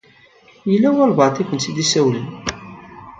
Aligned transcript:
Yella 0.71 0.89
walebɛaḍ 0.95 1.35
i 1.37 1.43
akent-id-isawlen. 1.43 2.27